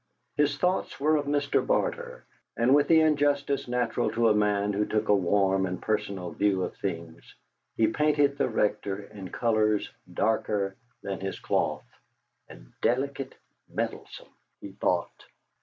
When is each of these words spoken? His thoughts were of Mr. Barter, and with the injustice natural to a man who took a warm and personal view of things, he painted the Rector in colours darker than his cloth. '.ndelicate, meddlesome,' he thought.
His 0.35 0.57
thoughts 0.57 0.99
were 0.99 1.15
of 1.15 1.27
Mr. 1.27 1.63
Barter, 1.63 2.25
and 2.57 2.73
with 2.73 2.87
the 2.87 3.01
injustice 3.01 3.67
natural 3.67 4.09
to 4.13 4.29
a 4.29 4.33
man 4.33 4.73
who 4.73 4.83
took 4.83 5.09
a 5.09 5.15
warm 5.15 5.67
and 5.67 5.79
personal 5.79 6.31
view 6.31 6.63
of 6.63 6.75
things, 6.77 7.35
he 7.77 7.85
painted 7.85 8.35
the 8.35 8.49
Rector 8.49 8.97
in 9.03 9.29
colours 9.29 9.91
darker 10.11 10.75
than 11.03 11.19
his 11.19 11.37
cloth. 11.37 11.85
'.ndelicate, 12.49 13.33
meddlesome,' 13.69 14.33
he 14.59 14.71
thought. 14.71 15.25